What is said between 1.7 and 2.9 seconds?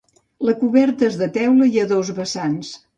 i a dos vessants.